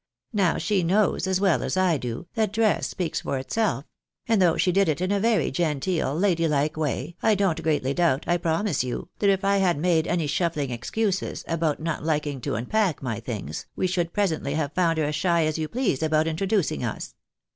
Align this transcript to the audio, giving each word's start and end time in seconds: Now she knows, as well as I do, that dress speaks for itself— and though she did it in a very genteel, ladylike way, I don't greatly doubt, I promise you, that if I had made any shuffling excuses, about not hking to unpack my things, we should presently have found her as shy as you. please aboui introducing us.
Now 0.33 0.57
she 0.57 0.81
knows, 0.81 1.27
as 1.27 1.39
well 1.39 1.61
as 1.61 1.77
I 1.77 1.97
do, 1.99 2.25
that 2.33 2.51
dress 2.51 2.87
speaks 2.87 3.21
for 3.21 3.37
itself— 3.37 3.85
and 4.27 4.41
though 4.41 4.57
she 4.57 4.71
did 4.71 4.89
it 4.89 4.99
in 4.99 5.11
a 5.11 5.19
very 5.19 5.51
genteel, 5.51 6.15
ladylike 6.17 6.75
way, 6.75 7.17
I 7.21 7.35
don't 7.35 7.61
greatly 7.61 7.93
doubt, 7.93 8.23
I 8.25 8.37
promise 8.37 8.83
you, 8.83 9.09
that 9.19 9.29
if 9.29 9.45
I 9.45 9.57
had 9.57 9.77
made 9.77 10.07
any 10.07 10.25
shuffling 10.25 10.71
excuses, 10.71 11.45
about 11.47 11.79
not 11.79 12.01
hking 12.01 12.41
to 12.41 12.55
unpack 12.55 13.03
my 13.03 13.19
things, 13.19 13.67
we 13.75 13.85
should 13.85 14.11
presently 14.11 14.55
have 14.55 14.73
found 14.73 14.97
her 14.97 15.03
as 15.03 15.13
shy 15.13 15.45
as 15.45 15.59
you. 15.59 15.67
please 15.67 15.99
aboui 15.99 16.25
introducing 16.25 16.83
us. 16.83 17.13